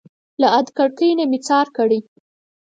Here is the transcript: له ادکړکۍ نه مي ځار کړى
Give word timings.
له 0.41 0.47
ادکړکۍ 0.59 1.09
نه 1.19 1.25
مي 1.31 1.39
ځار 1.47 1.67
کړى 1.77 1.99